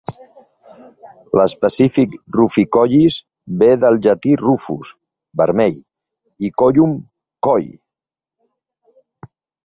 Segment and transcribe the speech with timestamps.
[1.39, 3.17] L"específic "ruficollis"
[3.61, 4.89] ve del llatí "rufus"
[5.41, 5.77] (vermell)
[6.47, 6.95] i "collum"
[7.49, 7.69] (coll).